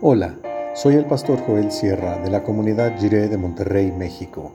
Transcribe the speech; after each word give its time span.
Hola, 0.00 0.36
soy 0.76 0.94
el 0.94 1.06
pastor 1.06 1.40
Joel 1.40 1.72
Sierra 1.72 2.18
de 2.18 2.30
la 2.30 2.44
comunidad 2.44 2.96
Jiré 3.00 3.26
de 3.26 3.36
Monterrey, 3.36 3.90
México. 3.90 4.52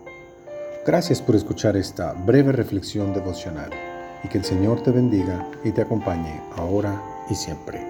Gracias 0.88 1.22
por 1.22 1.36
escuchar 1.36 1.76
esta 1.76 2.14
breve 2.14 2.54
reflexión 2.54 3.14
devocional 3.14 3.70
y 4.24 4.30
que 4.30 4.38
el 4.38 4.46
Señor 4.46 4.82
te 4.84 4.92
bendiga 4.92 5.52
y 5.66 5.72
te 5.72 5.82
acompañe 5.82 6.40
ahora 6.56 7.04
y 7.30 7.36
siempre. 7.36 7.86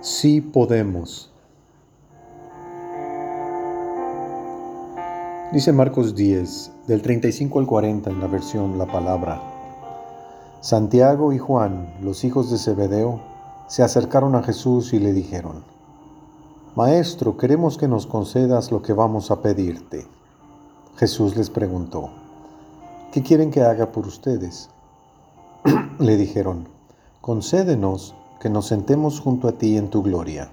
Sí 0.00 0.40
podemos. 0.40 1.30
Dice 5.52 5.70
Marcos 5.74 6.14
10, 6.14 6.72
del 6.86 7.02
35 7.02 7.58
al 7.58 7.66
40 7.66 8.08
en 8.08 8.20
la 8.20 8.26
versión 8.26 8.78
La 8.78 8.86
Palabra. 8.86 9.51
Santiago 10.62 11.32
y 11.32 11.38
Juan, 11.38 11.92
los 12.02 12.22
hijos 12.22 12.48
de 12.48 12.56
Zebedeo, 12.56 13.18
se 13.66 13.82
acercaron 13.82 14.36
a 14.36 14.44
Jesús 14.44 14.92
y 14.92 15.00
le 15.00 15.12
dijeron, 15.12 15.64
Maestro, 16.76 17.36
queremos 17.36 17.76
que 17.76 17.88
nos 17.88 18.06
concedas 18.06 18.70
lo 18.70 18.80
que 18.80 18.92
vamos 18.92 19.32
a 19.32 19.42
pedirte. 19.42 20.06
Jesús 20.94 21.34
les 21.34 21.50
preguntó, 21.50 22.10
¿qué 23.10 23.24
quieren 23.24 23.50
que 23.50 23.62
haga 23.62 23.90
por 23.90 24.06
ustedes? 24.06 24.70
le 25.98 26.16
dijeron, 26.16 26.68
concédenos 27.20 28.14
que 28.38 28.48
nos 28.48 28.68
sentemos 28.68 29.18
junto 29.18 29.48
a 29.48 29.58
ti 29.58 29.76
en 29.76 29.90
tu 29.90 30.00
gloria, 30.00 30.48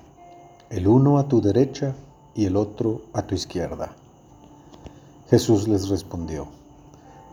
el 0.71 0.87
uno 0.87 1.19
a 1.19 1.27
tu 1.27 1.39
derecha 1.39 1.93
y 2.33 2.45
el 2.45 2.55
otro 2.55 3.01
a 3.13 3.21
tu 3.21 3.35
izquierda. 3.35 3.91
Jesús 5.29 5.67
les 5.67 5.87
respondió, 5.87 6.47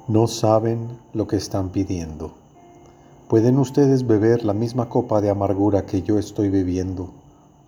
no 0.09 0.27
saben 0.27 0.99
lo 1.15 1.27
que 1.27 1.37
están 1.37 1.71
pidiendo. 1.71 2.45
¿Pueden 3.29 3.59
ustedes 3.59 4.07
beber 4.07 4.45
la 4.45 4.53
misma 4.53 4.89
copa 4.89 5.21
de 5.21 5.31
amargura 5.31 5.85
que 5.85 6.01
yo 6.03 6.17
estoy 6.17 6.49
bebiendo 6.49 7.11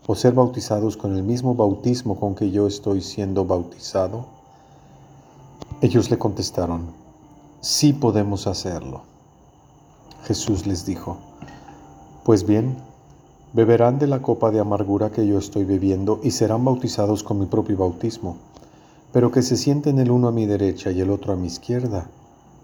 o 0.07 0.15
ser 0.15 0.33
bautizados 0.33 0.97
con 0.97 1.17
el 1.17 1.25
mismo 1.25 1.57
bautismo 1.57 2.15
con 2.21 2.37
que 2.37 2.53
yo 2.53 2.69
estoy 2.69 3.01
siendo 3.01 3.45
bautizado? 3.45 4.27
Ellos 5.81 6.13
le 6.13 6.19
contestaron, 6.19 6.93
sí 7.61 7.93
podemos 7.93 8.47
hacerlo. 8.47 9.03
Jesús 10.23 10.65
les 10.65 10.87
dijo, 10.87 11.17
pues 12.23 12.47
bien, 12.47 12.77
beberán 13.53 13.99
de 13.99 14.07
la 14.07 14.23
copa 14.23 14.53
de 14.53 14.61
amargura 14.61 15.11
que 15.11 15.27
yo 15.27 15.39
estoy 15.39 15.65
bebiendo 15.65 16.21
y 16.23 16.31
serán 16.31 16.65
bautizados 16.65 17.25
con 17.25 17.41
mi 17.41 17.47
propio 17.47 17.77
bautismo, 17.79 18.37
pero 19.13 19.33
que 19.33 19.43
se 19.43 19.57
sienten 19.57 19.99
el 19.99 20.13
uno 20.13 20.29
a 20.29 20.33
mi 20.33 20.47
derecha 20.47 20.93
y 20.93 21.01
el 21.01 21.11
otro 21.11 21.33
a 21.33 21.37
mi 21.37 21.49
izquierda, 21.49 22.07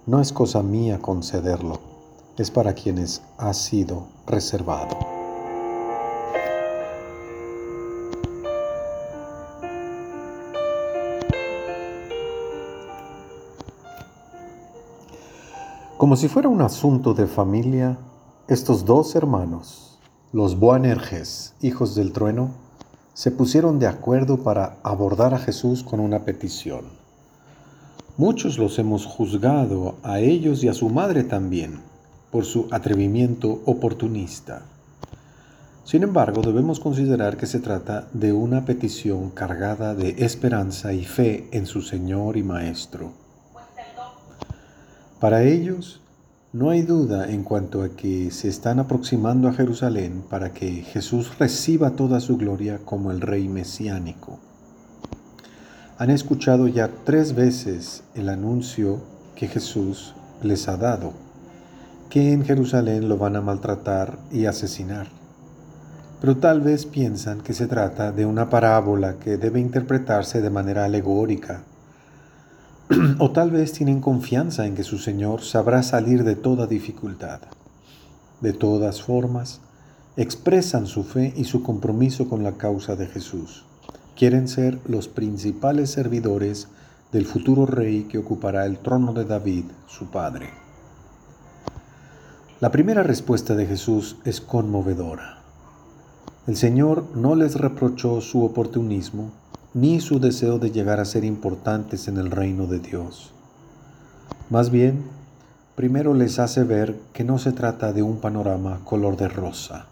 no 0.06 0.20
es 0.20 0.33
cosa 0.33 0.62
mía 0.62 1.00
concederlo 1.00 1.94
es 2.36 2.50
para 2.50 2.74
quienes 2.74 3.22
ha 3.38 3.52
sido 3.54 4.08
reservado. 4.27 5.14
Como 15.96 16.16
si 16.16 16.28
fuera 16.28 16.48
un 16.48 16.60
asunto 16.60 17.14
de 17.14 17.26
familia, 17.26 17.96
estos 18.46 18.84
dos 18.84 19.14
hermanos, 19.14 19.98
los 20.32 20.58
Boanerges, 20.58 21.54
hijos 21.62 21.94
del 21.94 22.12
trueno, 22.12 22.50
se 23.14 23.30
pusieron 23.30 23.78
de 23.78 23.86
acuerdo 23.86 24.42
para 24.42 24.76
abordar 24.82 25.32
a 25.32 25.38
Jesús 25.38 25.82
con 25.82 26.00
una 26.00 26.24
petición. 26.24 26.86
Muchos 28.19 28.58
los 28.58 28.78
hemos 28.78 29.06
juzgado, 29.06 29.94
a 30.02 30.19
ellos 30.19 30.62
y 30.62 30.69
a 30.69 30.74
su 30.74 30.91
madre 30.91 31.24
también, 31.24 31.80
por 32.34 32.47
su 32.47 32.67
atrevimiento 32.72 33.62
oportunista. 33.65 34.62
Sin 35.84 36.03
embargo, 36.03 36.43
debemos 36.43 36.81
considerar 36.81 37.37
que 37.37 37.47
se 37.47 37.61
trata 37.61 38.09
de 38.12 38.33
una 38.33 38.65
petición 38.65 39.31
cargada 39.31 39.95
de 39.95 40.17
esperanza 40.19 40.93
y 40.93 41.05
fe 41.05 41.47
en 41.53 41.67
su 41.67 41.81
Señor 41.81 42.37
y 42.37 42.43
Maestro. 42.43 43.12
Para 45.21 45.45
ellos, 45.45 46.00
no 46.53 46.71
hay 46.71 46.83
duda 46.83 47.31
en 47.31 47.45
cuanto 47.45 47.84
a 47.84 47.91
que 47.91 48.33
se 48.33 48.49
están 48.49 48.81
aproximando 48.81 49.47
a 49.47 49.53
Jerusalén 49.53 50.25
para 50.28 50.53
que 50.53 50.83
Jesús 50.83 51.39
reciba 51.39 51.91
toda 51.91 52.19
su 52.19 52.37
gloria 52.37 52.81
como 52.84 53.12
el 53.12 53.21
Rey 53.21 53.47
mesiánico. 53.47 54.41
Han 55.99 56.11
escuchado 56.11 56.66
ya 56.66 56.91
tres 57.05 57.37
veces 57.37 58.03
el 58.16 58.28
anuncio 58.28 58.99
que 59.37 59.47
Jesús 59.47 60.16
les 60.43 60.66
ha 60.66 60.77
dado 60.77 61.12
que 62.14 62.32
en 62.32 62.44
Jerusalén 62.44 63.08
lo 63.08 63.19
van 63.19 63.34
a 63.34 63.41
maltratar 63.41 64.20
y 64.30 64.47
asesinar. 64.47 65.08
Pero 66.20 66.36
tal 66.36 66.60
vez 66.60 66.86
piensan 66.86 67.41
que 67.41 67.54
se 67.54 67.66
trata 67.66 68.12
de 68.12 68.25
una 68.25 68.48
parábola 68.50 69.16
que 69.19 69.36
debe 69.36 69.58
interpretarse 69.58 70.41
de 70.41 70.48
manera 70.48 70.84
alegórica. 70.84 71.64
o 73.19 73.32
tal 73.32 73.50
vez 73.50 73.72
tienen 73.72 74.00
confianza 74.00 74.64
en 74.64 74.76
que 74.76 74.84
su 74.84 74.98
Señor 74.98 75.42
sabrá 75.42 75.82
salir 75.82 76.22
de 76.22 76.36
toda 76.36 76.69
dificultad. 76.69 77.41
De 78.41 78.53
todas 78.53 79.03
formas, 79.03 79.60
expresan 80.16 80.86
su 80.86 81.03
fe 81.03 81.34
y 81.36 81.47
su 81.47 81.64
compromiso 81.64 82.28
con 82.28 82.44
la 82.44 82.53
causa 82.53 82.94
de 82.94 83.08
Jesús. 83.08 83.64
Quieren 84.14 84.47
ser 84.47 84.78
los 84.86 85.08
principales 85.08 85.91
servidores 85.91 86.69
del 87.10 87.26
futuro 87.26 87.66
rey 87.66 88.04
que 88.04 88.19
ocupará 88.19 88.66
el 88.66 88.78
trono 88.78 89.12
de 89.14 89.24
David, 89.24 89.64
su 89.88 90.06
padre. 90.12 90.63
La 92.64 92.70
primera 92.70 93.02
respuesta 93.02 93.54
de 93.54 93.66
Jesús 93.66 94.16
es 94.25 94.41
conmovedora. 94.41 95.42
El 96.47 96.56
Señor 96.56 97.04
no 97.14 97.34
les 97.34 97.56
reprochó 97.56 98.22
su 98.22 98.42
oportunismo 98.42 99.32
ni 99.75 100.00
su 100.00 100.19
deseo 100.19 100.58
de 100.58 100.70
llegar 100.70 100.98
a 100.98 101.04
ser 101.04 101.26
importantes 101.26 102.08
en 102.08 102.16
el 102.16 102.30
reino 102.30 102.66
de 102.66 102.78
Dios. 102.78 103.34
Más 104.48 104.70
bien, 104.70 105.03
primero 105.76 106.14
les 106.14 106.38
hace 106.38 106.64
ver 106.64 106.98
que 107.12 107.22
no 107.22 107.38
se 107.38 107.53
trata 107.53 107.92
de 107.92 108.03
un 108.03 108.16
panorama 108.16 108.80
color 108.86 109.19
de 109.19 109.28
rosa. 109.28 109.84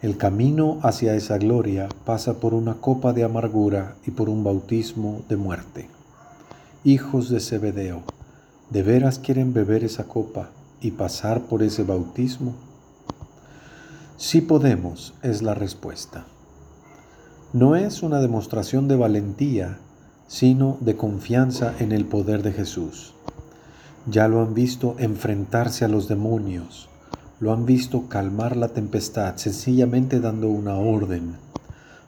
El 0.00 0.16
camino 0.16 0.78
hacia 0.82 1.14
esa 1.14 1.36
gloria 1.36 1.90
pasa 2.06 2.40
por 2.40 2.54
una 2.54 2.76
copa 2.76 3.12
de 3.12 3.22
amargura 3.22 3.96
y 4.06 4.12
por 4.12 4.30
un 4.30 4.42
bautismo 4.42 5.20
de 5.28 5.36
muerte. 5.36 5.90
Hijos 6.84 7.28
de 7.28 7.38
Zebedeo, 7.38 8.00
¿de 8.70 8.82
veras 8.82 9.18
quieren 9.18 9.52
beber 9.52 9.84
esa 9.84 10.04
copa 10.04 10.48
y 10.80 10.92
pasar 10.92 11.42
por 11.42 11.62
ese 11.62 11.82
bautismo? 11.82 12.54
Sí 14.16 14.40
podemos, 14.40 15.14
es 15.22 15.42
la 15.42 15.54
respuesta. 15.54 16.24
No 17.52 17.76
es 17.76 18.02
una 18.02 18.20
demostración 18.20 18.88
de 18.88 18.96
valentía, 18.96 19.78
sino 20.26 20.78
de 20.80 20.96
confianza 20.96 21.74
en 21.78 21.92
el 21.92 22.04
poder 22.04 22.42
de 22.42 22.52
Jesús. 22.52 23.14
Ya 24.06 24.28
lo 24.28 24.40
han 24.40 24.54
visto 24.54 24.96
enfrentarse 24.98 25.84
a 25.84 25.88
los 25.88 26.08
demonios, 26.08 26.88
lo 27.40 27.52
han 27.52 27.66
visto 27.66 28.08
calmar 28.08 28.56
la 28.56 28.68
tempestad 28.68 29.36
sencillamente 29.36 30.20
dando 30.20 30.48
una 30.48 30.76
orden, 30.76 31.36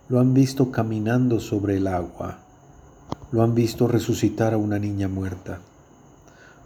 lo 0.08 0.20
han 0.20 0.32
visto 0.32 0.70
caminando 0.70 1.40
sobre 1.40 1.76
el 1.76 1.86
agua, 1.86 2.38
lo 3.30 3.42
han 3.42 3.54
visto 3.54 3.88
resucitar 3.88 4.54
a 4.54 4.58
una 4.58 4.78
niña 4.78 5.08
muerta. 5.08 5.60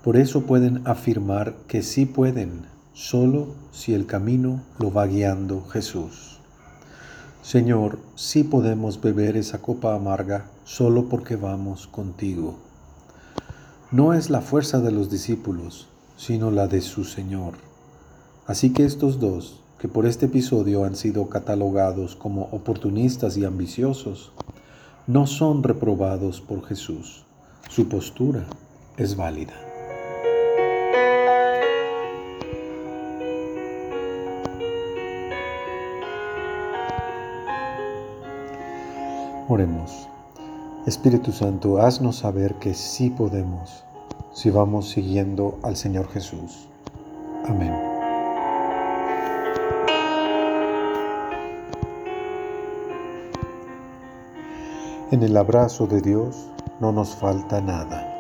Por 0.03 0.17
eso 0.17 0.43
pueden 0.43 0.83
afirmar 0.85 1.55
que 1.69 1.83
sí 1.83 2.07
pueden, 2.07 2.67
solo 2.93 3.55
si 3.71 3.95
el 3.95 4.07
camino 4.07 4.61
lo 4.81 4.93
va 4.93 5.07
guiando 5.07 5.65
Jesús. 5.67 6.41
Señor, 7.41 8.01
sí 8.17 8.43
podemos 8.43 9.01
beber 9.01 9.37
esa 9.37 9.63
copa 9.63 9.95
amarga 9.95 10.47
solo 10.65 11.09
porque 11.09 11.37
vamos 11.37 11.87
contigo. 11.87 12.57
No 13.93 14.13
es 14.13 14.29
la 14.29 14.41
fuerza 14.41 14.81
de 14.81 14.91
los 14.91 15.09
discípulos, 15.09 15.89
sino 16.17 16.51
la 16.51 16.67
de 16.67 16.81
su 16.81 17.05
Señor. 17.05 17.55
Así 18.47 18.73
que 18.73 18.85
estos 18.85 19.21
dos, 19.21 19.61
que 19.79 19.87
por 19.87 20.07
este 20.07 20.27
episodio 20.27 20.85
han 20.85 20.97
sido 20.97 21.29
catalogados 21.29 22.17
como 22.17 22.49
oportunistas 22.51 23.37
y 23.37 23.45
ambiciosos, 23.45 24.33
no 25.07 25.29
son 25.29 25.63
reprobados 25.63 26.41
por 26.41 26.65
Jesús. 26.65 27.25
Su 27.69 27.89
postura 27.89 28.47
es 28.97 29.15
válida. 29.17 29.72
Oremos. 39.53 40.09
Espíritu 40.87 41.31
Santo, 41.31 41.83
haznos 41.83 42.17
saber 42.21 42.55
que 42.55 42.73
sí 42.73 43.11
podemos 43.11 43.85
si 44.33 44.49
vamos 44.49 44.89
siguiendo 44.89 45.59
al 45.63 45.77
Señor 45.77 46.09
Jesús. 46.09 46.71
Amén. 47.47 47.75
En 55.11 55.23
el 55.23 55.37
abrazo 55.37 55.87
de 55.87 56.01
Dios 56.01 56.49
no 56.81 56.91
nos 56.91 57.15
falta 57.15 57.61
nada. 57.61 58.12